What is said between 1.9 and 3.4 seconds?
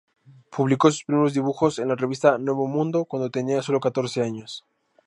revista "Nuevo Mundo" cuando